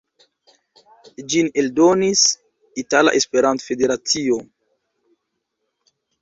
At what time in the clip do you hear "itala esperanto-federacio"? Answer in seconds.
2.85-4.39